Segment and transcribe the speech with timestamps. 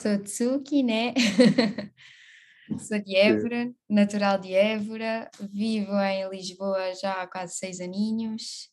[0.00, 1.14] sou Tsuki, né?
[2.78, 8.68] sou de Évora, natural de Évora, vivo em Lisboa já há quase seis aninhos,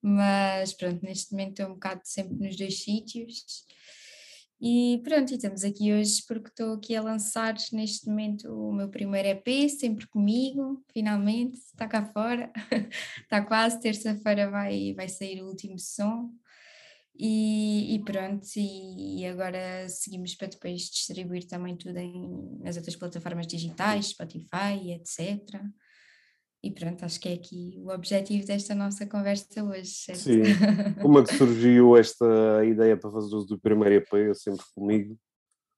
[0.00, 3.44] mas pronto, neste momento estou um bocado sempre nos dois sítios.
[4.60, 8.88] E pronto, e estamos aqui hoje porque estou aqui a lançar neste momento o meu
[8.88, 12.52] primeiro EP, sempre comigo, finalmente, está cá fora,
[13.22, 16.30] está quase, terça-feira vai, vai sair o último som.
[17.14, 23.46] E, e pronto, e, agora seguimos para depois distribuir também tudo em, nas outras plataformas
[23.46, 25.62] digitais, Spotify, etc.
[26.64, 29.90] E pronto, acho que é aqui o objetivo desta nossa conversa hoje.
[29.90, 30.20] Certo?
[30.20, 30.42] Sim.
[31.02, 35.18] Como é que surgiu esta ideia para fazer uso do primeiro EP, eu sempre comigo?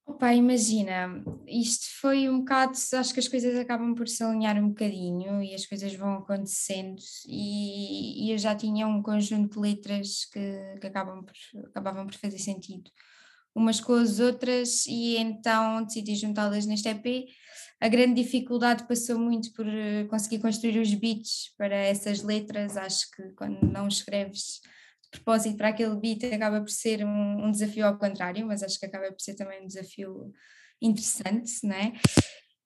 [0.06, 4.68] Opa, imagina, isto foi um bocado, acho que as coisas acabam por se alinhar um
[4.68, 10.26] bocadinho e as coisas vão acontecendo e, e eu já tinha um conjunto de letras
[10.26, 11.34] que, que acabam por,
[11.68, 12.90] acabavam por fazer sentido
[13.54, 17.28] umas com as outras e então decidi juntá-las neste EP
[17.80, 22.76] a grande dificuldade passou muito por eh, conseguir construir os beats para essas letras.
[22.76, 24.60] Acho que quando não escreves
[25.14, 28.86] propósito para aquele beat acaba por ser um, um desafio ao contrário, mas acho que
[28.86, 30.32] acaba por ser também um desafio
[30.80, 31.92] interessante, não é?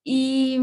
[0.06, 0.58] E,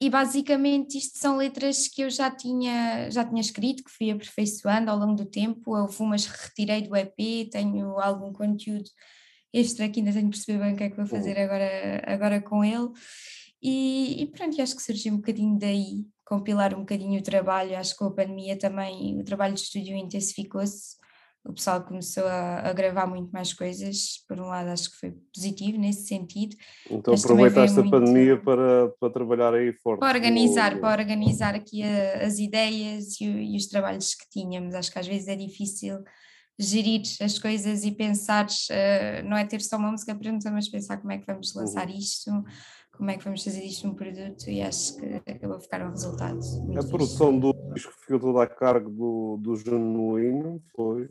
[0.00, 4.90] e basicamente isto são letras que eu já tinha, já tinha escrito, que fui aperfeiçoando
[4.90, 5.76] ao longo do tempo.
[5.76, 8.90] Houve umas que retirei do EP, tenho algum conteúdo
[9.52, 12.40] extra que ainda tenho de perceber bem o que é que vou fazer agora, agora
[12.40, 12.88] com ele.
[13.62, 17.76] E, e pronto, acho que surgiu um bocadinho daí, compilar um bocadinho o trabalho.
[17.76, 21.00] Acho que com a pandemia também o trabalho de estúdio intensificou-se.
[21.44, 24.24] O pessoal começou a, a, gravar muito mais coisas.
[24.28, 26.56] Por um lado, acho que foi positivo nesse sentido.
[26.88, 30.00] Então, aproveitaste a pandemia para, para trabalhar aí forte.
[30.00, 34.74] Para organizar, para organizar aqui a, as ideias e, e os trabalhos que tínhamos.
[34.74, 35.98] Acho que às vezes é difícil
[36.58, 40.98] gerir as coisas e pensar, uh, não é ter só uma música pronta, mas pensar
[40.98, 41.98] como é que vamos lançar uhum.
[41.98, 42.30] isto,
[42.92, 45.90] como é que vamos fazer isto um produto e acho que acabou a ficar um
[45.90, 46.38] resultado.
[46.78, 51.10] a produção do disco ficou toda a cargo do, do Genuíno, foi?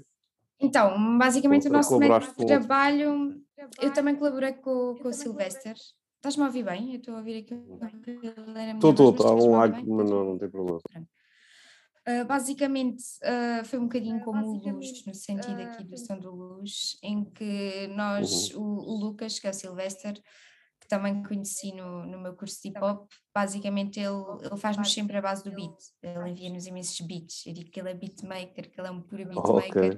[0.60, 3.36] Então, basicamente o nosso método de trabalho,
[3.82, 5.76] eu também colaborei com, com o Sylvester.
[6.18, 6.92] Estás-me a ouvir bem?
[6.92, 7.56] Eu estou a ouvir aqui.
[8.76, 10.80] Estou, estou, está um lag, mas não, não tem problema.
[12.08, 16.18] Uh, basicamente uh, foi um bocadinho uh, como o Luz, no sentido aqui do som
[16.18, 18.62] do Luz, em que nós, uhum.
[18.62, 20.22] o, o, Lucas, que é o Sylvester, que
[20.92, 25.22] também conheci no, no meu curso de hip hop, basicamente ele, ele faz-nos sempre a
[25.22, 28.88] base do beat, ele envia-nos imensos beats, eu digo que ele é beatmaker, que ele
[28.90, 29.94] é um puro beatmaker.
[29.94, 29.98] Okay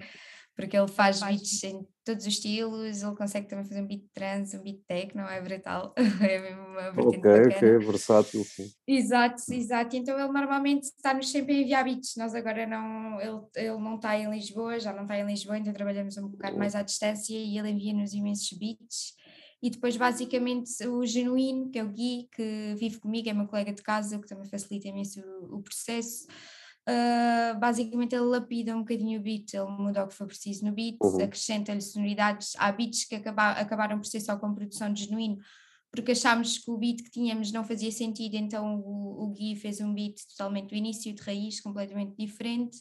[0.55, 4.53] porque ele faz, beats em todos os estilos, ele consegue também fazer um beat trans,
[4.53, 7.55] um beat techno, é brutal, é mesmo uma vertente Ok, bacana.
[7.55, 8.71] ok, versátil, sim.
[8.87, 13.77] Exato, exato, então ele normalmente está-nos sempre a enviar beats, nós agora não, ele, ele
[13.77, 16.83] não está em Lisboa, já não está em Lisboa, então trabalhamos um bocado mais à
[16.83, 19.15] distância e ele envia-nos imensos beats,
[19.63, 23.71] e depois basicamente o Genuíno, que é o Gui, que vive comigo, é meu colega
[23.71, 26.27] de casa, que também facilita imenso o, o processo,
[26.85, 30.73] Uh, basicamente ele lapida um bocadinho o beat, ele muda o que for preciso no
[30.73, 31.23] beat, uhum.
[31.23, 35.37] acrescenta-lhe sonoridades, há beats que acaba, acabaram por ser só com produção de genuíno,
[35.89, 39.79] porque achámos que o beat que tínhamos não fazia sentido, então o, o Gui fez
[39.79, 42.79] um beat totalmente do início, de raiz, completamente diferente,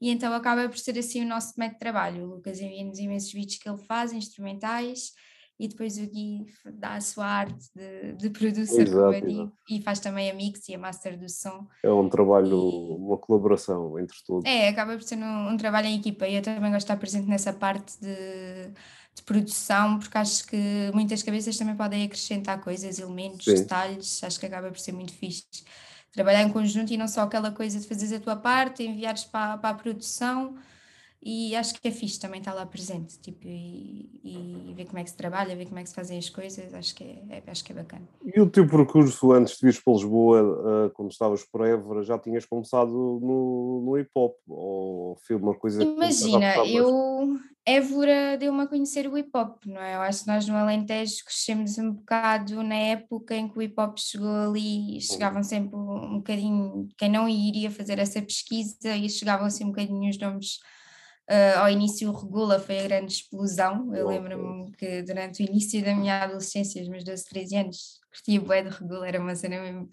[0.00, 3.34] e então acaba por ser assim o nosso método de trabalho, o Lucas envia-nos imensos
[3.34, 5.12] beats que ele faz, instrumentais,
[5.58, 9.52] e depois o Gui dá a sua arte de, de producer, exato, como eu digo,
[9.70, 11.66] e faz também a mix e a master do som.
[11.82, 12.96] É um trabalho, e...
[12.96, 14.44] uma colaboração entre todos.
[14.50, 16.96] É, acaba por ser um, um, trabalho em equipa e eu também gosto de estar
[16.96, 18.72] presente nessa parte de,
[19.14, 23.54] de produção, porque acho que muitas cabeças também podem acrescentar coisas, elementos, Sim.
[23.54, 25.64] detalhes, acho que acaba por ser muito fixe
[26.12, 29.58] trabalhar em conjunto e não só aquela coisa de fazeres a tua parte, enviares para,
[29.58, 30.54] para a produção
[31.24, 35.04] e acho que é fixe também estar lá presente tipo, e, e, ver como é
[35.04, 37.50] que se trabalha, ver como é que se fazem as coisas, acho que é, é
[37.50, 38.06] acho que é bacana.
[38.22, 42.18] E o teu percurso antes de vires para Lisboa, uh, quando estavas por Évora, já
[42.18, 44.36] tinhas começado no, no hip hop?
[44.46, 47.38] Ou foi uma coisa Imagina, eu.
[47.66, 49.94] Évora deu-me a conhecer o hip hop, não é?
[49.94, 53.80] Eu acho que nós no Alentejo crescemos um bocado na época em que o hip
[53.80, 59.46] hop chegou ali, chegavam sempre um bocadinho, quem não iria fazer essa pesquisa, e chegavam
[59.46, 60.58] assim um bocadinho os nomes
[61.30, 65.82] Uh, ao início o Regula foi a grande explosão, eu lembro-me que durante o início
[65.82, 69.60] da minha adolescência, os meus 12, 13 anos, curtia bué de Regula, era uma cena
[69.62, 69.88] mesmo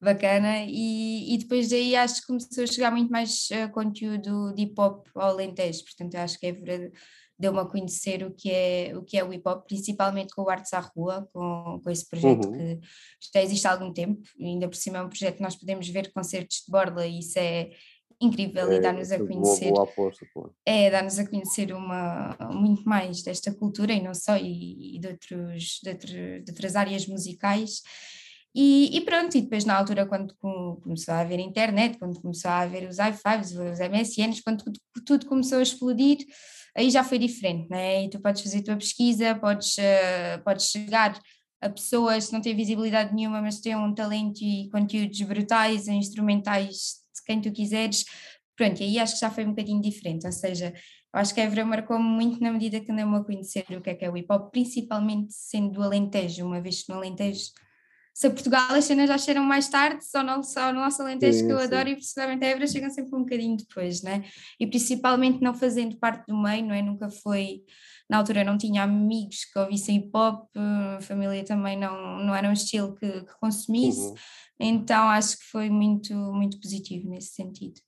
[0.00, 0.64] bacana.
[0.66, 5.06] E, e depois daí acho que começou a chegar muito mais uh, conteúdo de hip-hop
[5.14, 6.92] ao Alentejo, portanto acho que é verdade
[7.40, 10.50] deu-me a conhecer o que é o que é o hip hop, principalmente com o
[10.50, 12.78] Artes à Rua, com, com esse projeto uhum.
[12.78, 15.56] que já existe há algum tempo, e ainda por cima é um projeto que nós
[15.56, 17.70] podemos ver concertos de borla e isso é,
[18.20, 19.70] incrível é, e dá-nos a conhecer.
[19.70, 20.26] Boa, boa aposta.
[20.66, 25.08] É, dá-nos a conhecer uma, muito mais desta cultura e não só, e, e de,
[25.08, 27.82] outros, de, outro, de outras áreas musicais.
[28.54, 30.34] E, e, pronto, e depois na altura quando
[30.82, 35.26] começou a haver internet, quando começou a haver os i5s, os MSNs, quando tudo, tudo,
[35.26, 36.18] começou a explodir,
[36.76, 38.04] aí já foi diferente, né?
[38.04, 41.20] E tu podes fazer a tua pesquisa, podes, uh, podes chegar
[41.60, 46.99] a pessoas que não têm visibilidade nenhuma, mas têm um talento e conteúdos brutais, instrumentais,
[47.30, 48.04] quem tu quiseres,
[48.56, 50.74] pronto, e aí acho que já foi um bocadinho diferente, ou seja,
[51.12, 53.94] acho que a Évora marcou-me muito na medida que andei-me a conhecer o que é
[53.94, 57.50] que é o hip-hop, principalmente sendo do Alentejo, uma vez que no Alentejo
[58.12, 61.38] se a Portugal as cenas já chegam mais tarde, só no, só no nosso Alentejo
[61.38, 61.64] sim, que eu sim.
[61.64, 64.24] adoro e principalmente a Évora chegam sempre um bocadinho depois, né?
[64.58, 66.82] E principalmente não fazendo parte do meio, não é?
[66.82, 67.62] Nunca foi,
[68.10, 72.48] na altura não tinha amigos que ouvissem hip hop, a família também não, não era
[72.48, 74.16] um estilo que, que consumisse, uhum.
[74.58, 77.80] então acho que foi muito, muito positivo nesse sentido.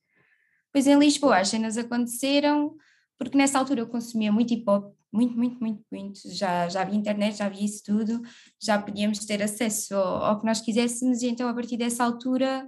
[0.71, 2.73] Pois em Lisboa as cenas aconteceram,
[3.17, 6.19] porque nessa altura eu consumia muito hip hop, muito, muito, muito, muito.
[6.31, 8.21] Já, já havia internet, já havia isso tudo,
[8.59, 12.65] já podíamos ter acesso ao, ao que nós quiséssemos, e então a partir dessa altura,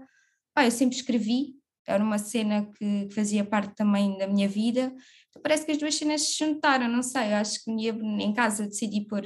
[0.53, 1.55] pá, eu sempre escrevi,
[1.87, 4.93] era uma cena que, que fazia parte também da minha vida.
[5.29, 9.01] Então parece que as duas cenas se juntaram, não sei, acho que em casa decidi
[9.01, 9.23] pôr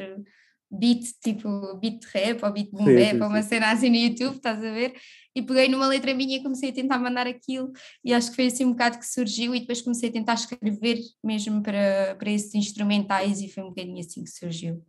[0.72, 2.86] beat, tipo beat rap ou beat boom
[3.22, 4.94] ou uma cena assim no YouTube, estás a ver?
[5.36, 7.72] E peguei numa letra minha e comecei a tentar mandar aquilo
[8.04, 11.00] e acho que foi assim um bocado que surgiu e depois comecei a tentar escrever
[11.24, 14.84] mesmo para, para esses instrumentais e foi um bocadinho assim que surgiu.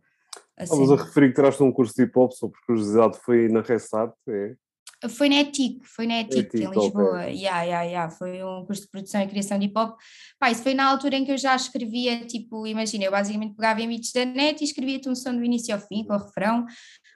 [0.57, 0.73] Assim.
[0.73, 3.61] Estavas a referir que tiraste um curso de hip hop, só por curiosidade, foi na
[3.61, 4.55] Restart, é?
[5.09, 7.21] Foi na ETIC, foi na ETIC, em Lisboa.
[7.21, 7.35] Okay.
[7.35, 8.09] Yeah, yeah, yeah.
[8.11, 9.97] Foi um curso de produção e criação de hip hop.
[10.39, 13.81] Pá, isso foi na altura em que eu já escrevia, tipo, imagina, eu basicamente pegava
[13.81, 16.65] em beats da net e escrevia-te um som do início ao fim, com o refrão,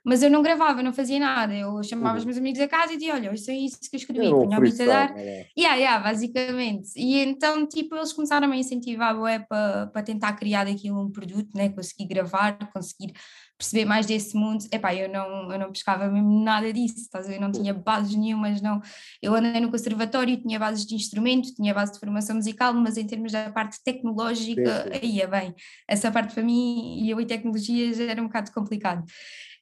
[0.04, 1.54] mas eu não gravava, não fazia nada.
[1.54, 2.20] Eu chamava uhum.
[2.20, 4.58] os meus amigos a casa e dizia: Olha, isso é isso que eu escrevi, punha
[4.58, 5.18] o beat a dar.
[5.18, 5.48] É.
[5.58, 6.90] Yeah, yeah, basicamente.
[6.96, 11.50] E então, tipo, eles começaram a incentivar a para, para tentar criar daquilo um produto,
[11.56, 11.70] né?
[11.70, 13.14] conseguir gravar, conseguir
[13.58, 17.30] perceber mais desse mundo, epá, eu não, eu não pescava mesmo nada disso, estás a
[17.30, 17.36] ver?
[17.36, 18.82] Eu não tinha bases nenhumas, não.
[19.22, 23.06] Eu andei no conservatório, tinha bases de instrumento, tinha base de formação musical, mas em
[23.06, 25.00] termos da parte tecnológica, sim, sim.
[25.02, 25.56] aí é bem.
[25.88, 29.06] Essa parte para mim, e eu e tecnologias, era um bocado complicado.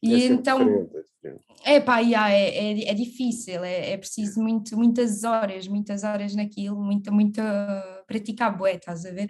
[0.02, 0.90] E é então,
[1.64, 6.36] é pá, yeah, é, é, é, difícil, é, é preciso muito, muitas horas, muitas horas
[6.36, 9.30] naquilo, muita, muita praticar bué, estás a ver?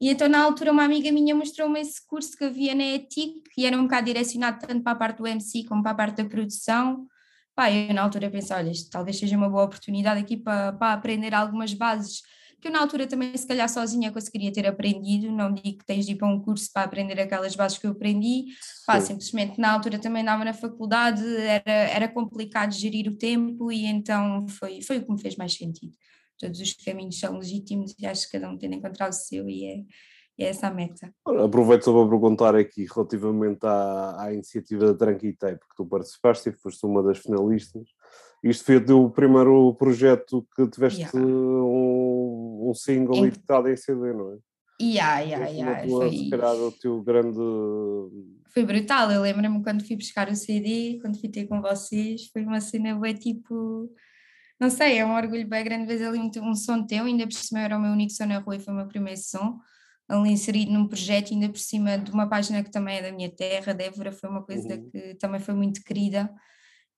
[0.00, 3.66] E então, na altura, uma amiga minha mostrou-me esse curso que havia na ETIC, e
[3.66, 6.28] era um bocado direcionado tanto para a parte do MC como para a parte da
[6.28, 7.06] produção.
[7.54, 10.92] Pá, eu na altura pensei, olha, isto talvez seja uma boa oportunidade aqui para, para
[10.92, 12.22] aprender algumas bases
[12.60, 16.04] que eu na altura também se calhar sozinha conseguiria ter aprendido, não digo que tens
[16.04, 18.46] de ir para um curso para aprender aquelas bases que eu aprendi,
[18.84, 23.86] pá, simplesmente na altura também andava na faculdade, era, era complicado gerir o tempo e
[23.86, 25.92] então foi, foi o que me fez mais sentido
[26.38, 29.48] todos os caminhos são legítimos e acho que cada um tem de encontrar o seu
[29.48, 29.78] e é,
[30.38, 31.12] é essa a meta.
[31.26, 36.52] Aproveito só para perguntar aqui relativamente à, à iniciativa da Tranquitei, porque tu participaste e
[36.52, 37.88] foste uma das finalistas.
[38.42, 41.18] Isto foi o teu primeiro projeto que tiveste yeah.
[41.18, 43.24] um, um single em...
[43.26, 44.38] editado em CD, não é?
[44.80, 45.86] Yeah, yeah, yeah.
[45.86, 46.16] Tua, foi...
[46.16, 47.36] Se calhar o teu grande.
[48.54, 49.10] Foi brutal.
[49.10, 52.94] Eu lembro-me quando fui buscar o CD, quando fui ter com vocês, foi uma cena
[52.94, 53.90] bem tipo
[54.60, 57.34] não sei, é um orgulho bem grande ver ali um, um som teu, ainda por
[57.34, 59.58] cima era o meu único som na rua e foi o meu primeiro som,
[60.08, 63.30] ali inserido num projeto, ainda por cima de uma página que também é da minha
[63.30, 64.90] terra, Débora, foi uma coisa uhum.
[64.90, 66.30] que também foi muito querida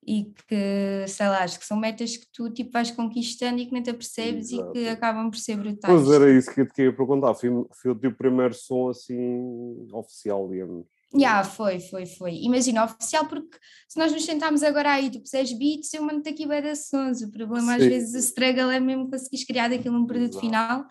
[0.06, 3.72] e que, sei lá, acho que são metas que tu tipo vais conquistando e que
[3.72, 4.70] nem te apercebes Exato.
[4.70, 5.92] e que acabam por ser brutais.
[5.92, 9.86] Pois era isso que eu te queria perguntar, foi, foi o teu primeiro som assim
[9.92, 10.86] oficial, digamos.
[11.14, 12.34] Yeah, foi, foi, foi.
[12.42, 16.46] Imagina, oficial, porque se nós nos sentarmos agora aí, tu puseres beats, eu mando aqui
[16.46, 17.20] bem da sons.
[17.20, 17.82] O problema Sim.
[17.82, 20.46] às vezes o struggle é mesmo conseguires criar daquilo um produto Exato.
[20.46, 20.86] final.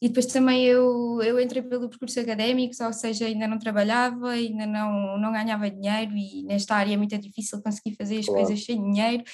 [0.00, 4.64] E depois também eu, eu entrei pelo percurso académico, ou seja, ainda não trabalhava, ainda
[4.64, 8.46] não, não ganhava dinheiro e nesta área é muito difícil conseguir fazer as claro.
[8.46, 9.24] coisas sem dinheiro.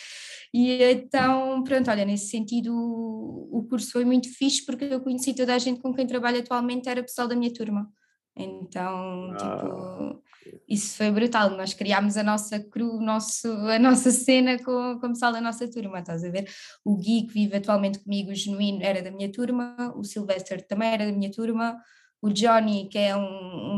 [0.54, 5.54] E então, pronto, olha, nesse sentido o curso foi muito fixe porque eu conheci toda
[5.54, 7.86] a gente com quem trabalho atualmente, era pessoal da minha turma.
[8.36, 9.36] Então, ah.
[9.36, 10.22] tipo,
[10.68, 11.50] isso foi brutal.
[11.50, 15.70] Nós criámos a nossa cru, nosso, a nossa cena com, com o pessoal da nossa
[15.70, 16.48] turma, estás a ver?
[16.84, 20.90] O Gui, que vive atualmente comigo, o Genuíno, era da minha turma, o Sylvester também
[20.90, 21.76] era da minha turma,
[22.20, 23.20] o Johnny, que é um,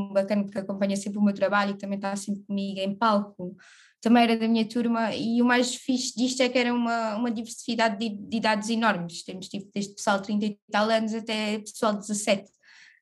[0.09, 3.57] um bacana que acompanha sempre o meu trabalho e também está sempre comigo em palco,
[4.01, 7.31] também era da minha turma, e o mais fixe disto é que era uma, uma
[7.31, 9.25] diversidade de, de idades enormes.
[9.25, 12.56] Temos tipo desde pessoal de 30 e tal anos até pessoal de 17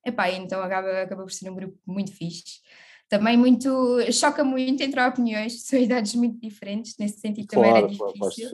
[0.05, 2.61] Epá, então acaba, acaba por ser um grupo muito fixe.
[3.09, 8.13] Também muito, choca muito entre opiniões, são idades muito diferentes, nesse sentido claro, também era
[8.13, 8.51] difícil.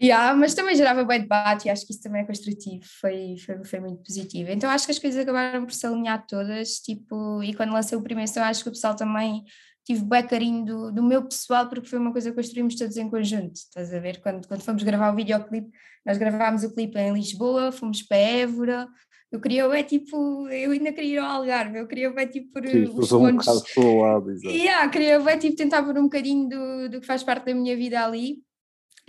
[0.00, 3.64] Yeah, mas também gerava bem debate e acho que isso também é construtivo, foi, foi,
[3.64, 4.50] foi muito positivo.
[4.50, 8.02] Então acho que as coisas acabaram por se alinhar todas, tipo, e quando lancei o
[8.02, 9.42] primeiro som acho que o pessoal também
[9.86, 13.08] tive bem carinho do, do meu pessoal porque foi uma coisa que construímos todos em
[13.08, 14.20] conjunto, estás a ver?
[14.20, 15.70] Quando, quando fomos gravar o videoclipe,
[16.04, 18.86] nós gravámos o clipe em Lisboa, fomos para Évora,
[19.36, 22.66] eu queria, é tipo, eu ainda queria ir ao Algarve, eu queria, é tipo, por
[22.66, 23.46] Sim, os um pontos.
[23.76, 24.32] Um lado.
[24.44, 27.76] Yeah, queria, é tipo, tentar por um bocadinho do, do que faz parte da minha
[27.76, 28.44] vida ali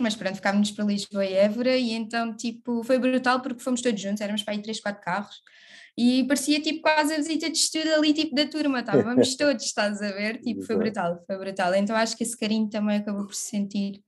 [0.00, 4.00] mas pronto, ficámos para Lisboa e Évora e então tipo foi brutal porque fomos todos
[4.00, 5.42] juntos, éramos para aí três, quatro carros
[5.96, 10.00] e parecia tipo quase a visita de estudo ali tipo da turma, estávamos todos, estás
[10.00, 13.34] a ver, tipo foi brutal, foi brutal, então acho que esse carinho também acabou por
[13.34, 14.04] se sentir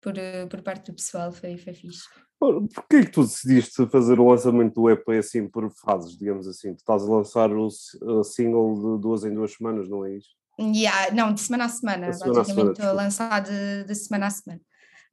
[0.00, 2.08] por, eh, por parte do pessoal, foi, foi fixe.
[2.38, 6.72] Porquê é que tu decidiste fazer o lançamento do EP assim por fases, digamos assim?
[6.72, 10.28] Tu estás a lançar o, o single de duas em duas semanas, não é isso?
[10.60, 14.26] Yeah, não, de semana a semana, de semana basicamente estou a lançar de, de semana
[14.26, 14.60] a semana.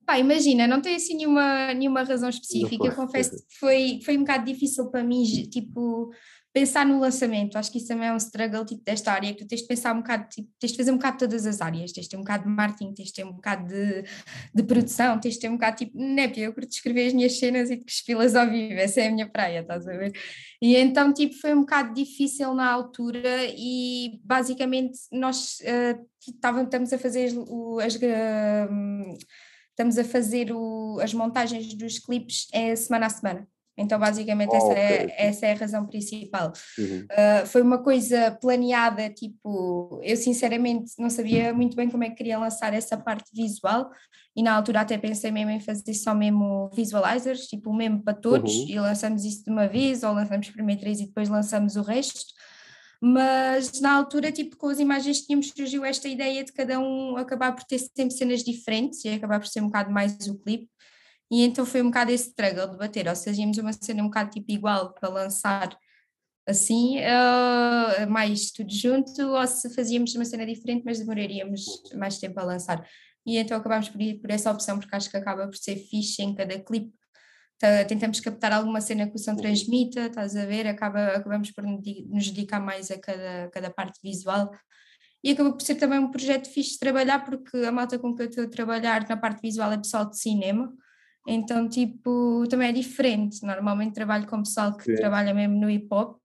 [0.06, 2.86] Pá, imagina, não tem assim nenhuma, nenhuma razão específica.
[2.86, 6.12] Eu confesso que foi, foi um bocado difícil para mim, tipo,
[6.56, 7.58] pensar no lançamento.
[7.58, 9.94] Acho que isso também é um struggle tipo, desta área, que tu tens de pensar
[9.94, 11.92] um bocado, tipo, tens de fazer um bocado todas as áreas.
[11.92, 14.06] Tens de ter um bocado de marketing, tens de ter um bocado de,
[14.54, 17.70] de produção, tens de ter um bocado tipo, népia, eu curto escrever as minhas cenas
[17.70, 20.14] e desfilas ao vivo, essa é a minha praia, estás a ver?
[20.62, 26.98] E então, tipo, foi um bocado difícil na altura e basicamente nós uh, estamos a
[26.98, 27.96] fazer as.
[27.96, 29.18] Uh,
[29.72, 33.55] estamos a fazer o, as montagens dos clipes é semana a semana.
[33.78, 34.82] Então, basicamente, oh, essa, okay.
[34.82, 36.54] é, essa é a razão principal.
[36.78, 37.06] Uhum.
[37.12, 42.16] Uh, foi uma coisa planeada, tipo, eu sinceramente não sabia muito bem como é que
[42.16, 43.90] queria lançar essa parte visual,
[44.36, 48.54] e na altura até pensei mesmo em fazer só mesmo visualizers, tipo, mesmo para todos,
[48.54, 48.70] uhum.
[48.70, 52.34] e lançamos isso de uma vez, ou lançamos primeiro três e depois lançamos o resto
[53.02, 57.18] mas na altura, tipo, com as imagens que tínhamos, surgiu esta ideia de cada um
[57.18, 60.68] acabar por ter sempre cenas diferentes e acabar por ser um bocado mais o clipe.
[61.32, 64.06] E então foi um bocado esse struggle de bater, ou seja, íamos uma cena um
[64.06, 65.76] bocado tipo igual para lançar
[66.48, 71.64] assim, uh, mais tudo junto, ou se fazíamos uma cena diferente, mas demoraríamos
[71.96, 72.88] mais tempo a lançar.
[73.26, 76.22] E então acabámos por ir por essa opção, porque acho que acaba por ser fixe
[76.22, 76.94] em cada clipe
[77.88, 79.38] tentamos captar alguma cena que o som uhum.
[79.38, 84.52] transmita, estás a ver, Acaba, acabamos por nos dedicar mais a cada, cada parte visual
[85.24, 88.24] e acaba por ser também um projeto fixe de trabalhar porque a malta com que
[88.24, 90.72] eu estou a trabalhar na parte visual é pessoal de cinema,
[91.28, 94.96] então tipo, também é diferente, normalmente trabalho com pessoal que Sim.
[94.96, 96.18] trabalha mesmo no hip hop.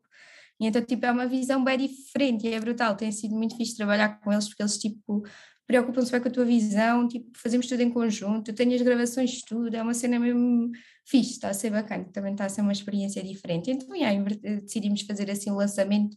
[0.61, 3.77] E então tipo é uma visão bem diferente e é brutal, tem sido muito fixe
[3.77, 5.25] trabalhar com eles porque eles tipo
[5.71, 9.41] preocupam-se bem com a tua visão, tipo, fazemos tudo em conjunto, eu tenho as gravações
[9.43, 10.69] tudo, é uma cena mesmo
[11.07, 13.71] fixe, está a ser bacana, também está a ser uma experiência diferente.
[13.71, 14.21] Então, yeah,
[14.61, 16.17] decidimos fazer assim o um lançamento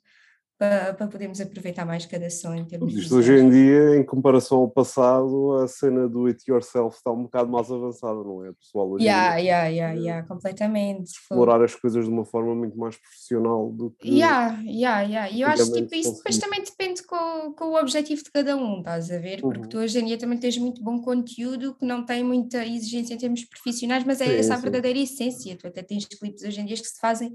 [0.57, 4.59] para, para podermos aproveitar mais cada som em termos Isto hoje em dia, em comparação
[4.59, 8.91] ao passado, a cena do It Yourself está um bocado mais avançada, não é, pessoal?
[8.91, 11.11] Hoje yeah, yeah, yeah, yeah, completamente.
[11.11, 14.09] Explorar as coisas de uma forma muito mais profissional do que.
[14.09, 15.29] Yeah, yeah, yeah.
[15.29, 18.55] E eu acho que tipo, isso depois também depende com, com o objetivo de cada
[18.55, 19.41] um, estás a ver?
[19.41, 19.69] Porque uhum.
[19.69, 23.17] tu hoje em dia também tens muito bom conteúdo que não tem muita exigência em
[23.17, 25.57] termos profissionais, mas é sim, essa a verdadeira essência.
[25.57, 27.33] Tu até tens clipes hoje em dia que se fazem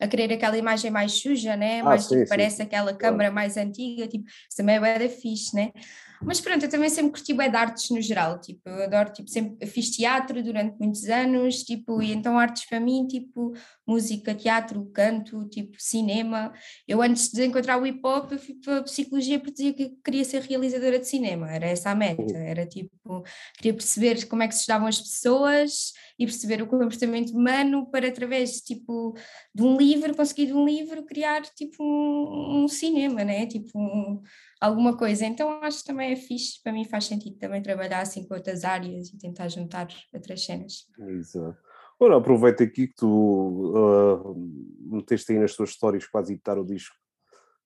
[0.00, 1.80] a querer aquela imagem mais suja, né?
[1.80, 2.28] Ah, mais sim, tipo, sim.
[2.28, 5.72] parece aquela câmara mais antiga, tipo, isso também é fixe, né?
[6.22, 9.30] Mas pronto, eu também sempre curti bem de artes no geral, tipo, eu adoro, tipo,
[9.30, 13.54] sempre fiz teatro durante muitos anos, tipo, e então artes para mim, tipo,
[13.86, 16.52] música, teatro, canto, tipo, cinema.
[16.86, 19.96] Eu antes de encontrar o hip hop, eu fui para a psicologia porque dizia que
[20.04, 23.24] queria ser realizadora de cinema, era essa a meta, era tipo,
[23.56, 28.08] queria perceber como é que se estudavam as pessoas e perceber o comportamento humano para
[28.08, 29.14] através, tipo,
[29.54, 34.20] de um livro, conseguir de um livro criar, tipo, um, um cinema, né, tipo, um,
[34.60, 35.24] alguma coisa.
[35.24, 38.64] Então acho que também é fixe, para mim faz sentido também trabalhar assim com outras
[38.64, 40.86] áreas e tentar juntar outras cenas.
[40.98, 41.56] Exato.
[41.98, 44.34] Ora, aproveita aqui que tu uh,
[44.96, 46.94] meteste aí nas tuas histórias quase editar o disco.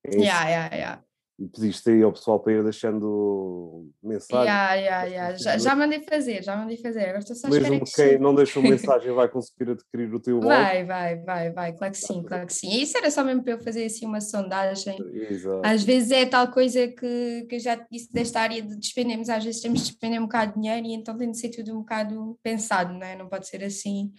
[0.05, 1.05] É yeah, yeah, yeah
[1.53, 4.45] pediste aí ao pessoal para ir deixando mensagem.
[4.45, 5.37] Yeah, yeah, yeah.
[5.37, 7.01] Já, já mandei fazer, já mandei fazer.
[7.01, 10.53] Agora estou só Mesmo que quem não deixou mensagem vai conseguir adquirir o teu blog.
[10.53, 12.69] Vai, vai, vai, vai, claro que sim, claro que sim.
[12.69, 14.97] E isso era só mesmo para eu fazer assim uma sondagem.
[15.29, 15.63] Exato.
[15.65, 19.29] Às vezes é tal coisa que, que eu já te disse desta área de despendemos,
[19.29, 21.73] às vezes temos de despender um bocado de dinheiro e então tem de ser tudo
[21.73, 23.17] um bocado pensado, não é?
[23.17, 24.13] Não pode ser assim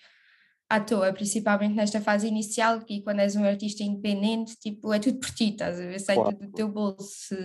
[0.69, 5.19] à toa, principalmente nesta fase inicial, que quando és um artista independente, tipo, é tudo
[5.19, 6.31] por ti, estás a ver, sai claro.
[6.31, 7.35] tudo do teu bolso.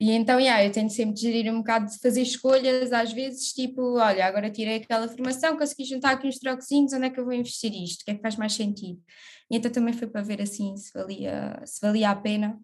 [0.00, 3.98] E então, yeah, eu tento sempre gerir um bocado de fazer escolhas, às vezes, tipo,
[3.98, 7.34] olha, agora tirei aquela formação, consegui juntar aqui uns trocozinhos, onde é que eu vou
[7.34, 8.00] investir isto?
[8.00, 8.98] O que é que faz mais sentido?
[9.50, 12.58] E então também foi para ver assim se valia, se valia a pena.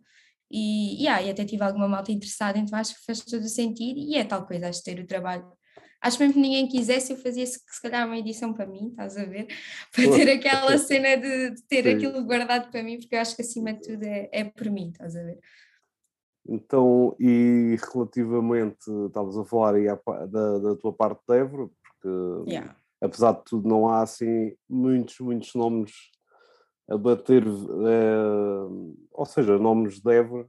[0.51, 3.99] E, yeah, e até tive alguma malta interessada, então acho que faz todo o sentido
[3.99, 5.45] e é tal coisa, acho que ter o trabalho
[6.07, 9.17] Acho mesmo que ninguém quisesse, eu fazia se, se calhar uma edição para mim, estás
[9.17, 9.49] a ver?
[9.93, 11.97] Para ter aquela cena de, de ter Sim.
[11.97, 14.91] aquilo guardado para mim, porque eu acho que acima de tudo é, é por mim,
[14.91, 15.41] estás a ver?
[16.49, 19.87] Então, e relativamente, estavas a falar aí
[20.29, 22.77] da, da tua parte de Évora, porque yeah.
[23.01, 25.93] apesar de tudo não há assim muitos, muitos nomes
[26.89, 28.17] a bater, é,
[29.11, 30.49] ou seja, nomes de Évora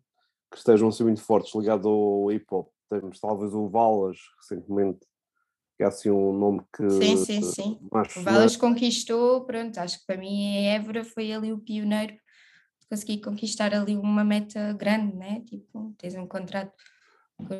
[0.52, 2.70] que estejam assim muito fortes ligados ao hip hop.
[2.90, 5.00] Temos talvez o Valas, recentemente,
[5.78, 6.90] que é assim um nome que.
[6.90, 7.80] Sim, sim, sim.
[7.92, 12.16] O Valas conquistou, pronto, acho que para mim a Évora foi ali o pioneiro
[12.90, 15.42] consegui conquistar ali uma meta grande, né?
[15.46, 16.74] Tipo, tens um contrato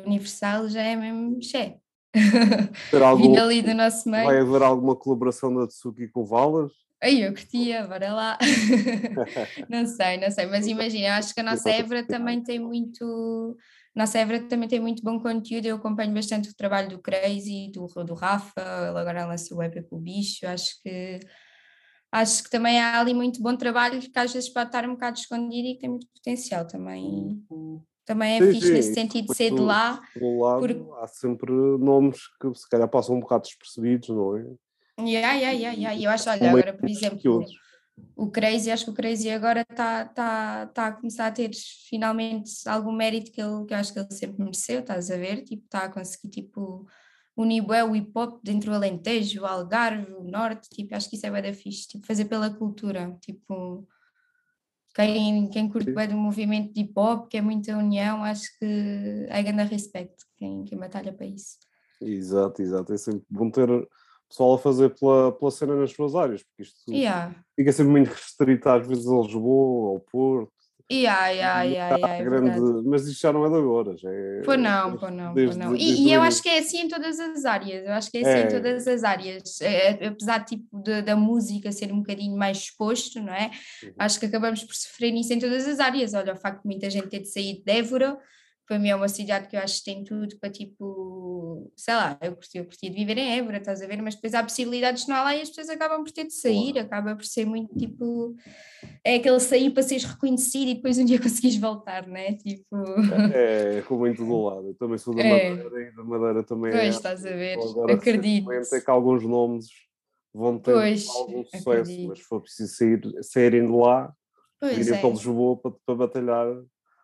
[0.06, 1.74] universal, já é mesmo cheio.
[3.04, 4.24] Algum, ali do nosso meio.
[4.24, 6.72] Vai haver alguma colaboração da Tsuki com o Valas?
[7.00, 8.38] Aí eu curtia, bora lá.
[9.70, 13.56] não sei, não sei, mas imagina, acho que a nossa Évora também tem muito.
[13.94, 15.66] Nossa Évora também tem muito bom conteúdo.
[15.66, 19.88] Eu acompanho bastante o trabalho do Crazy, do, do Rafa, ele agora lança o EP
[19.88, 20.46] com o bicho.
[20.46, 21.20] Acho que
[22.10, 25.18] acho que também há ali muito bom trabalho que às vezes pode estar um bocado
[25.18, 27.44] escondido e que tem muito potencial também.
[28.04, 30.00] Também é sim, fixe sim, nesse sentido de ser de lá.
[30.16, 30.98] Do lado, por...
[31.02, 34.46] Há sempre nomes que se calhar passam um bocado despercebidos, não é?
[34.98, 36.02] Yeah, yeah, yeah, yeah.
[36.02, 37.46] Eu acho, olha, agora, por exemplo,
[38.16, 41.50] o Crazy, acho que o Crazy agora está tá, tá a começar a ter
[41.88, 45.44] finalmente algum mérito que, ele, que eu acho que ele sempre mereceu, estás a ver?
[45.44, 46.84] Tipo, está a conseguir, tipo,
[47.36, 51.26] unir o hip hop dentro do Alentejo, o Algarve, o Norte, tipo, acho que isso
[51.26, 53.86] é bem da fixe, tipo, fazer pela cultura, tipo,
[54.92, 59.26] quem, quem curte bem do movimento de hip hop, que é muita união, acho que
[59.28, 61.56] é grande respeito quem, quem batalha para isso.
[62.00, 63.68] Exato, exato, é sempre bom ter
[64.28, 67.34] pessoal a fazer pela, pela cena nas suas áreas, porque isto yeah.
[67.56, 70.52] fica sempre muito restrito às vezes a Lisboa, ao Porto,
[70.90, 74.40] Yeah, yeah, yeah, yeah, é grande, mas isto já não é de agora, já é.
[74.42, 75.76] Pois não, pois não, desde, não.
[75.76, 78.20] E, e eu acho que é assim em todas as áreas, eu acho que é
[78.22, 78.42] assim é.
[78.44, 82.56] em todas as áreas, é, é, apesar tipo, de, da música ser um bocadinho mais
[82.56, 83.50] exposto, não é?
[83.82, 83.92] Uhum.
[83.98, 86.14] Acho que acabamos por sofrer nisso em todas as áreas.
[86.14, 88.18] Olha, o facto de muita gente ter de sair de Évora,
[88.68, 92.18] para mim é uma cidade que eu acho que tem tudo para tipo, sei lá,
[92.20, 95.04] eu curti, eu curti de viver em Évora, estás a ver, mas depois há possibilidades
[95.04, 96.84] de não há lá e as pessoas acabam por ter de sair, Boa.
[96.84, 98.36] acaba por ser muito tipo,
[99.02, 102.34] é aquele sair para seres reconhecido e depois um dia conseguires voltar, né?
[102.34, 102.76] Tipo...
[103.34, 105.50] É, é como em todo lado, eu também sou da é.
[105.50, 106.88] Madeira e da Madeira também pois, é.
[106.88, 108.52] estás a ver, agora, acredito.
[108.52, 109.66] É que alguns nomes
[110.34, 112.08] vão ter pois, algum sucesso, acredito.
[112.08, 114.12] mas se for preciso sair, saírem de lá,
[114.62, 115.00] irem é.
[115.00, 116.46] para Lisboa para, para batalhar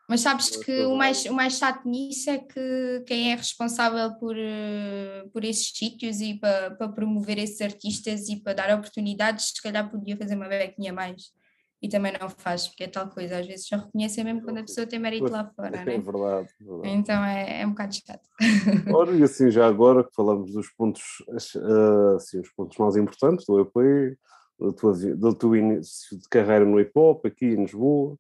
[0.08, 4.36] mas sabes que o mais, o mais chato nisso é que quem é responsável por,
[4.36, 9.62] eh, por esses sítios e para, para promover esses artistas e para dar oportunidades, se
[9.62, 11.32] calhar podia fazer uma bequinha mais.
[11.80, 14.62] E também não faz, porque é tal coisa, às vezes só reconhecem mesmo quando a
[14.62, 15.98] pessoa tem mérito lá fora, é né?
[15.98, 16.88] verdade, verdade.
[16.88, 18.28] Então é, é um bocado chato.
[18.94, 23.44] Ora, e assim, já agora que falamos dos pontos, eh, assim, os pontos mais importantes
[23.46, 24.16] do EP,
[24.58, 28.18] do teu, do teu início de carreira no hip hop aqui em Lisboa,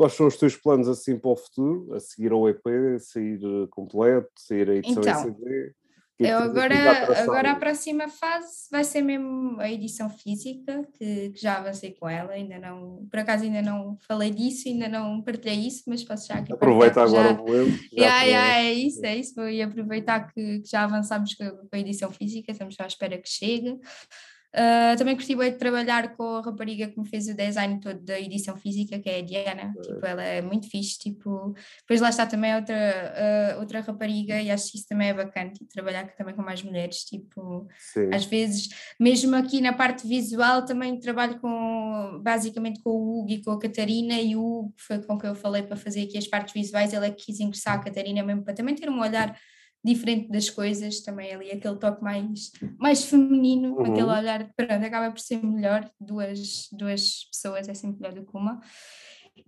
[0.00, 1.92] Quais são os teus planos assim para o futuro?
[1.92, 2.64] A seguir ao EP,
[2.98, 5.74] sair eh, completo, sair a edição então, CD?
[6.18, 11.38] É eu agora, agora a próxima fase vai ser mesmo a edição física, que, que,
[11.38, 15.66] já avancei com ela, ainda não, por acaso ainda não falei disso, ainda não partilhei
[15.66, 16.50] isso, mas posso já aqui.
[16.50, 17.34] Aproveita agora já...
[17.34, 17.84] o momento.
[17.92, 22.10] Yeah, yeah, é isso, é isso, vou aproveitar que, que já avançamos com a edição
[22.10, 23.78] física, estamos à espera que chegue.
[24.52, 28.18] Uh, também gostei de trabalhar com a rapariga que me fez o design todo da
[28.18, 29.74] edição física, que é a Diana.
[29.76, 29.80] É.
[29.80, 30.98] Tipo, ela é muito fixe.
[30.98, 35.14] Tipo, depois lá está também outra, uh, outra rapariga, e acho que isso também é
[35.14, 37.04] bacana, tipo, trabalhar também com mais mulheres.
[37.04, 38.10] Tipo, Sim.
[38.12, 43.42] às vezes, mesmo aqui na parte visual, também trabalho com basicamente com o Hugo e
[43.42, 46.26] com a Catarina, e o Hugo foi com quem eu falei para fazer aqui as
[46.26, 49.36] partes visuais, ele é que quis ingressar a Catarina mesmo para também ter um olhar
[49.82, 53.82] diferente das coisas, também ali aquele toque mais, mais feminino, uhum.
[53.82, 58.36] aquele olhar, pronto, acaba por ser melhor, duas, duas pessoas é sempre melhor do que
[58.36, 58.60] uma.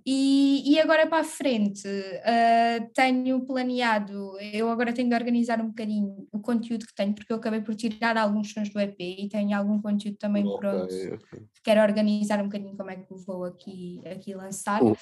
[0.06, 5.68] E, e agora para a frente, uh, tenho planeado, eu agora tenho de organizar um
[5.68, 9.28] bocadinho o conteúdo que tenho, porque eu acabei por tirar alguns sons do EP e
[9.28, 10.94] tenho algum conteúdo também okay, pronto.
[10.94, 11.42] Okay.
[11.62, 14.82] Quero organizar um bocadinho como é que vou aqui, aqui lançar.
[14.82, 14.94] Uhum.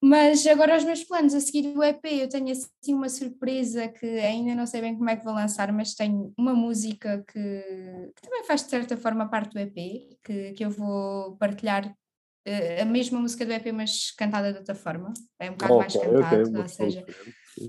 [0.00, 4.06] Mas agora os meus planos a seguir do EP, eu tenho assim uma surpresa que
[4.06, 8.22] ainda não sei bem como é que vou lançar, mas tenho uma música que, que
[8.22, 9.74] também faz de certa forma parte do EP,
[10.22, 14.74] que, que eu vou partilhar uh, a mesma música do EP, mas cantada de outra
[14.76, 17.04] forma, é um bocado okay, mais cantado, okay, ou seja,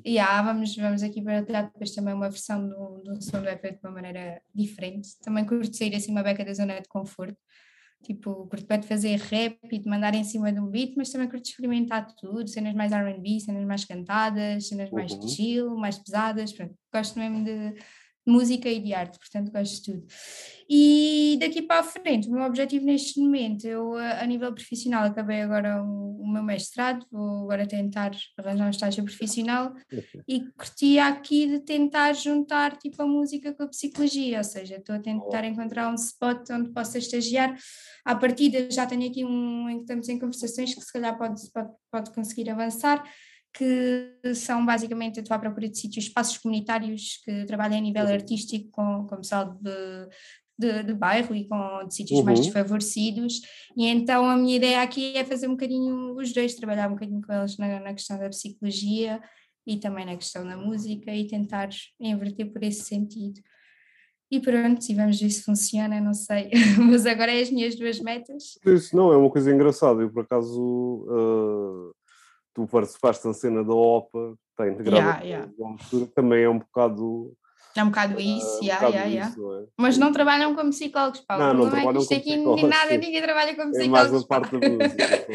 [0.05, 3.71] e yeah, vamos, vamos aqui partilhar depois também uma versão do, do som do EP
[3.71, 5.17] de uma maneira diferente.
[5.23, 7.37] Também curto sair assim uma beca da zona de conforto
[8.03, 11.09] Tipo, curto bem de fazer rap e de mandar em cima de um beat, mas
[11.09, 15.27] também curto experimentar tudo, cenas mais R&B, cenas mais cantadas, cenas mais uhum.
[15.27, 17.75] chill, mais pesadas, pronto, gosto mesmo de
[18.29, 20.07] música e de arte, portanto gosto de tudo.
[20.69, 25.41] E daqui para a frente, o meu objetivo neste momento, eu a nível profissional acabei
[25.41, 29.73] agora o, o meu mestrado, vou agora tentar arranjar um estágio profissional
[30.27, 34.95] e curtia aqui de tentar juntar tipo a música com a psicologia, ou seja, estou
[34.95, 37.57] a tentar encontrar um spot onde possa estagiar.
[38.05, 41.41] À partida já tenho aqui um em que estamos em conversações que se calhar pode,
[41.51, 43.03] pode, pode conseguir avançar
[43.53, 48.13] que são basicamente estou à procura de sítios, espaços comunitários que trabalhem a nível uhum.
[48.13, 50.07] artístico com, com pessoal de,
[50.57, 52.25] de, de, bairro e com de sítios uhum.
[52.25, 53.41] mais desfavorecidos
[53.75, 57.21] e então a minha ideia aqui é fazer um bocadinho os dois, trabalhar um bocadinho
[57.21, 59.19] com eles na, na questão da psicologia
[59.65, 63.39] e também na questão da música e tentar inverter por esse sentido.
[64.31, 66.51] E pronto, e vamos ver se funciona, não sei.
[66.77, 68.59] Mas agora é as minhas duas metas.
[68.65, 70.01] Isso não, é uma coisa engraçada.
[70.01, 71.95] Eu, por acaso, uh,
[72.65, 76.07] tu participaste na cena da OPA, tem integrado yeah, yeah.
[76.13, 77.33] também é um bocado.
[77.75, 79.65] É um bocado isso, uh, um yeah, bocado yeah, isso é?
[79.77, 81.43] mas não trabalham como psicólogos, Paulo.
[81.43, 84.09] Não, não, não trabalham é como aqui nem nada, ninguém trabalha como psicólogos.
[84.09, 85.27] É mais parte da música.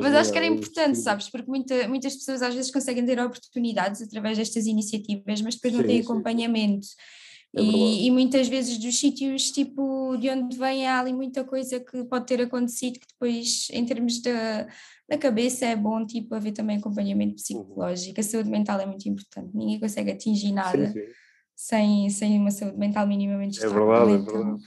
[0.00, 1.28] mas acho que era importante, sabes?
[1.28, 5.80] Porque muita, muitas pessoas às vezes conseguem ter oportunidades através destas iniciativas, mas depois não
[5.80, 6.86] sim, têm acompanhamento.
[7.56, 9.82] É e, e, muitas vezes dos sítios tipo
[10.16, 14.20] de onde vem há ali muita coisa que pode ter acontecido que depois em termos
[14.22, 14.66] da,
[15.08, 17.36] da cabeça é bom tipo haver também acompanhamento uhum.
[17.36, 21.06] psicológico, a saúde mental é muito importante, ninguém consegue atingir nada sim, sim.
[21.54, 23.82] Sem, sem uma saúde mental minimamente estável.
[23.82, 24.62] É verdade, é então, verdade.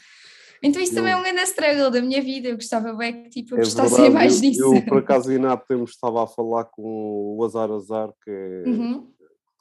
[0.61, 3.55] Então isso também é um grande struggle da minha vida, eu gostava bem que tipo,
[3.55, 4.75] eu é gostasse mais disso.
[4.75, 8.63] Eu, por acaso ainda há tempo estava a falar com o Azar Azar, que é
[8.69, 9.13] uhum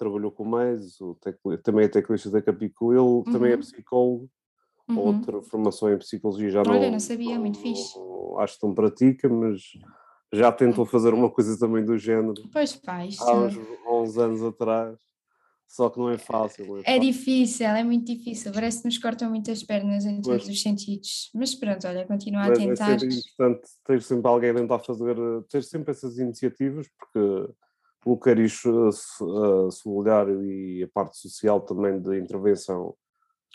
[0.02, 1.16] trabalhou com mais, o
[1.62, 3.22] também é teclista da Capico, ele uhum.
[3.22, 3.60] também é uhum.
[3.60, 4.30] psicólogo,
[4.98, 5.16] uhum.
[5.16, 7.94] outra formação em psicologia já Olha, não, não sabia, muito fixe.
[8.38, 9.60] Acho que não pratica, mas
[10.32, 12.34] já tentou fazer uma coisa também do género.
[12.52, 13.20] Pois faz.
[13.20, 14.98] Há uns, uns anos atrás.
[15.72, 16.66] Só que não é fácil.
[16.66, 17.00] Não é, é fácil.
[17.00, 18.52] difícil, é muito difícil.
[18.52, 21.30] Parece que nos cortam muitas pernas em todos os sentidos.
[21.34, 22.92] Mas pronto, olha, continua a tentar.
[22.92, 25.16] É sempre importante ter sempre alguém a tentar fazer,
[25.48, 27.54] ter sempre essas iniciativas, porque
[28.04, 32.94] o cariz uh, solidário e a parte social também de intervenção.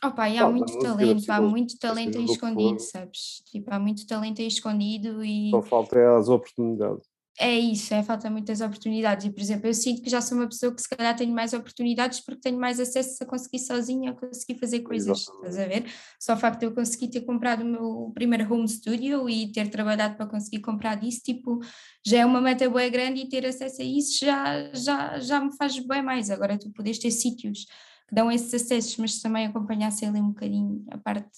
[0.03, 3.41] Opa, e há muito talento, há muito talento escondido, sabes?
[3.51, 5.49] Tipo, há muito talento escondido e.
[5.49, 7.07] Só falta é as oportunidades.
[7.39, 9.25] É isso, é falta muitas oportunidades.
[9.25, 11.53] E, por exemplo, eu sinto que já sou uma pessoa que se calhar tenho mais
[11.53, 15.47] oportunidades porque tenho mais acesso a conseguir sozinha, a conseguir fazer coisas, Exatamente.
[15.47, 15.93] estás a ver?
[16.19, 19.69] Só o facto de eu conseguir ter comprado o meu primeiro home studio e ter
[19.69, 21.59] trabalhado para conseguir comprar isso, tipo,
[22.03, 25.55] já é uma meta bem grande e ter acesso a isso já, já, já me
[25.55, 26.31] faz bem mais.
[26.31, 27.67] Agora tu podes ter sítios
[28.11, 31.29] dão esses acessos, mas também acompanhasse ali um bocadinho a parte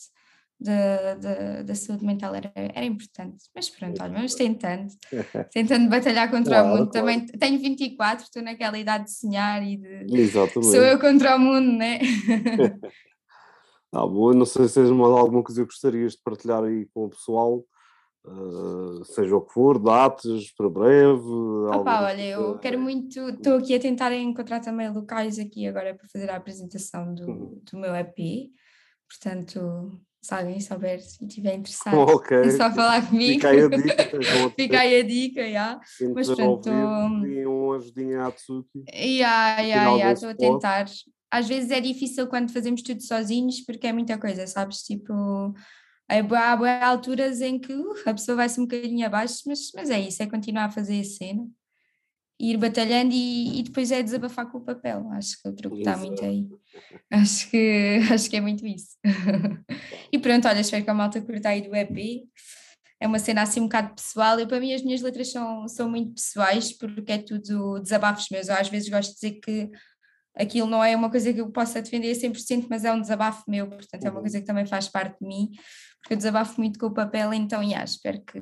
[0.59, 3.45] da, da, da, saúde mental era, era importante.
[3.55, 4.87] Mas pronto, olha, vamos tentando,
[5.53, 6.91] tentando batalhar contra claro, o mundo.
[6.91, 7.07] Claro.
[7.07, 10.17] Também tenho 24, estou naquela idade de sonhar e de.
[10.17, 10.71] Exatamente.
[10.71, 11.99] Sou eu contra o mundo, né?
[13.93, 17.09] ah, bom, não sei se tens alguma coisa que gostarias de partilhar aí com o
[17.09, 17.63] pessoal.
[18.25, 21.21] Uh, seja o que for, datas para breve.
[21.73, 26.07] Opa, olha, eu quero muito, estou aqui a tentar encontrar também locais aqui agora para
[26.07, 27.61] fazer a apresentação do, uhum.
[27.71, 28.51] do meu EP,
[29.07, 32.39] portanto se alguém souber e estiver interessado, okay.
[32.39, 33.33] é só falar comigo.
[33.33, 34.09] Fica aí a dica.
[34.55, 35.79] Fica aí a dica, já.
[36.13, 36.69] Mas pronto.
[36.69, 38.83] E uma ajudinha à Tsuki.
[39.17, 40.85] Já, já, já, estou a tentar.
[41.31, 44.79] Às vezes é difícil quando fazemos tudo sozinhos porque é muita coisa, sabes?
[44.79, 45.53] Tipo,
[46.09, 49.99] há, há alturas em que uh, a pessoa vai-se um bocadinho abaixo, mas, mas é
[49.99, 51.47] isso, é continuar a fazer a cena
[52.39, 55.09] ir batalhando e, e, depois é desabafar com o papel.
[55.11, 56.47] Acho que o truque está muito aí.
[57.11, 58.97] Acho que, acho que é muito isso.
[60.11, 62.23] e pronto, olha, espero que a malta curta aí do EP.
[63.01, 64.39] É uma cena assim um bocado pessoal.
[64.39, 68.47] Eu, para mim, as minhas letras são, são muito pessoais, porque é tudo desabafos meus.
[68.47, 69.69] Eu, às vezes gosto de dizer que
[70.35, 73.43] aquilo não é uma coisa que eu possa defender a 100%, mas é um desabafo
[73.47, 74.21] meu, portanto, é uma uhum.
[74.21, 75.49] coisa que também faz parte de mim,
[76.01, 78.41] porque eu desabafo muito com o papel, então, yeah, espero que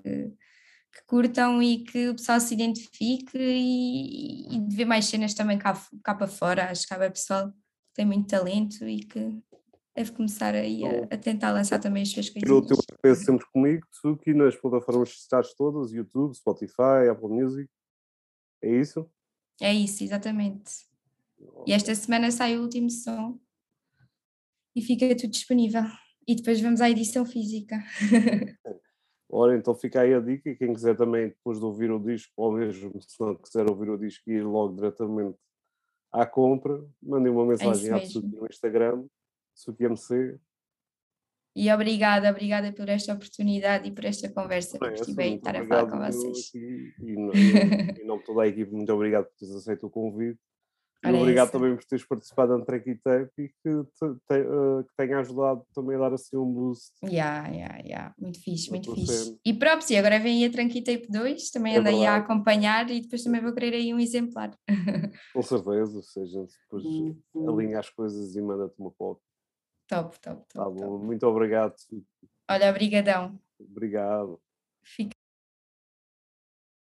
[0.98, 5.58] que curtam e que o pessoal se identifique e, e de ver mais cenas também
[5.58, 6.72] cá, cá para fora.
[6.72, 7.58] Acho que há pessoal que
[7.93, 9.38] tem muito talento e que
[9.96, 12.50] deve começar aí a, a tentar lançar também as suas coisas.
[12.50, 17.70] O teu peso sempre comigo, Tsuki, nas plataformas digitais todas, YouTube, Spotify, Apple Music.
[18.63, 19.10] É isso?
[19.62, 20.88] É isso, exatamente.
[21.65, 23.39] E esta semana sai o último som
[24.76, 25.84] e fica tudo disponível.
[26.28, 27.82] E depois vamos à edição física.
[29.30, 32.52] Ora, então fica aí a dica, quem quiser também depois de ouvir o disco, ou
[32.54, 35.38] mesmo se não quiser ouvir o disco e ir logo diretamente
[36.12, 39.06] à compra, mandem uma é mensagem é à Suki no Instagram,
[39.54, 40.40] SukiMC.
[41.56, 45.66] E obrigada, obrigada por esta oportunidade e por esta conversa que estive a estar a
[45.66, 46.52] falar com vocês.
[46.56, 50.40] e, e, e, e não toda a equipe, muito obrigado por teres aceito o convite
[51.05, 54.95] E obrigado também por teres participado na Track Tape e que, te, te, uh, que
[54.97, 56.93] tenha ajudado também a dar assim um boost.
[57.03, 58.15] Yeah, yeah, yeah.
[58.19, 59.39] Muito fixe, muito fixe.
[59.45, 63.01] E próprio, e agora vem a Tranqui Tape 2, também é andei a acompanhar e
[63.01, 64.57] depois também vou querer aí um exemplar.
[65.33, 67.21] Com certeza, ou seja, depois uhum.
[67.47, 69.21] alinha as coisas e manda-te uma foto.
[69.88, 70.53] Top, top, top.
[70.53, 71.75] Tá bom, muito obrigado.
[72.49, 73.39] Olha, obrigadão.
[73.60, 74.39] Obrigado.
[74.83, 75.16] Fica